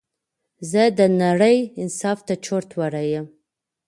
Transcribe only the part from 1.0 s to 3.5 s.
نړۍ انصاف ته چورت وړى يمه